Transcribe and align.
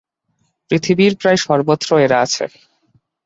পৃথিবীর 0.71 1.13
প্রায় 1.21 1.39
সর্বত্র 1.45 1.89
এরা 1.99 2.17
আছে। 2.25 2.45